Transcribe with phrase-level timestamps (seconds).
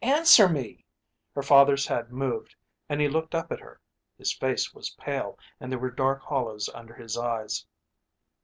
[0.03, 0.83] Answer me!"
[1.35, 2.55] Her father's head moved
[2.89, 3.79] and he looked up at her.
[4.17, 7.67] His face was pale and there were dark hollows under his eyes.